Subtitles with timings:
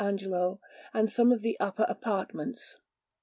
[0.03, 0.59] Angelo,
[0.95, 2.77] and some of the upper apartments.